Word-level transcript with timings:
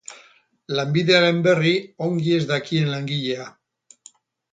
Lanbidearen 0.77 1.41
berri 1.47 1.73
ongi 2.05 2.33
ez 2.39 2.47
dakien 2.53 2.89
langilea. 2.95 3.47